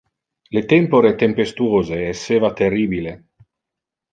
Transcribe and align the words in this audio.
Le 0.55 0.61
tempore 0.71 1.11
tempestuose 1.25 1.99
esseva 2.15 2.53
terribile. 2.63 3.17